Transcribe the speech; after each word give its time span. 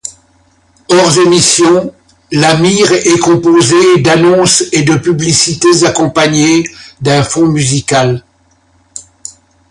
Hors 0.89 1.19
émissions, 1.19 1.93
la 2.31 2.57
mire 2.57 2.91
est 2.91 3.19
composée 3.19 3.99
d'annonces 4.01 4.63
et 4.71 4.81
de 4.81 4.95
publicités 4.95 5.85
accompagnées 5.85 6.63
d'un 7.01 7.21
fond 7.23 7.45
musical. 7.45 8.25